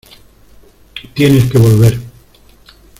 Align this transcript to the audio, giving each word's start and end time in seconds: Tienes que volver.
Tienes 1.13 1.51
que 1.51 1.59
volver. 1.59 1.95